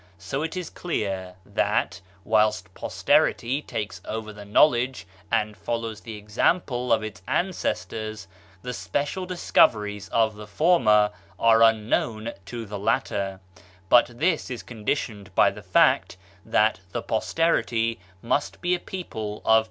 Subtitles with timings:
[0.17, 6.91] So it is clear that, whilst posterity takes over the knowledge and follows the example
[6.91, 8.27] of its ances tors,
[8.63, 13.41] the special discoveries of the former are un known to the latter;
[13.89, 19.59] but this is conditioned by the fact that the posteri^ must be a people of